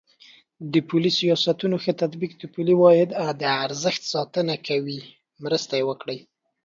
[0.71, 3.09] د پولي سیاستونو ښه تطبیق د پولي واحد
[3.65, 4.75] ارزښت ساتنه کې
[5.43, 6.25] مرسته کړې ده.